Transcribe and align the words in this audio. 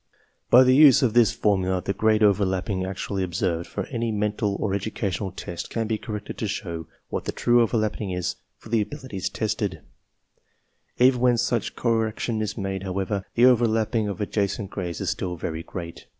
By 0.49 0.63
the 0.63 0.73
use 0.75 1.03
of 1.03 1.13
this 1.13 1.31
formula 1.31 1.79
the 1.79 1.93
grade 1.93 2.23
overlapping 2.23 2.83
actually 2.83 3.21
observed 3.21 3.67
for 3.67 3.85
any 3.91 4.11
mental 4.11 4.55
or 4.55 4.73
educational 4.73 5.31
test 5.31 5.69
can 5.69 5.85
be 5.85 5.99
corrected 5.99 6.39
to 6.39 6.47
show 6.47 6.87
what 7.09 7.25
the 7.25 7.31
true 7.31 7.61
overlapping 7.61 8.09
is 8.09 8.37
for 8.57 8.69
the 8.69 8.81
abilities 8.81 9.29
tested/} 9.29 9.81
Even 10.97 11.19
when 11.21 11.37
such 11.37 11.75
correction 11.75 12.41
is 12.41 12.57
made, 12.57 12.81
however, 12.81 13.25
the 13.35 13.43
^Overlapping 13.43 14.09
of 14.09 14.19
adjacent 14.19 14.71
grades 14.71 15.01
is 15.01 15.11
still 15.11 15.35
very 15.37 15.61
great. 15.61 16.07